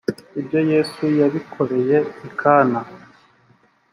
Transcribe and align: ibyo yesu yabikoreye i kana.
ibyo 0.39 0.59
yesu 0.71 1.03
yabikoreye 1.19 1.97
i 2.27 2.29
kana. 2.39 2.81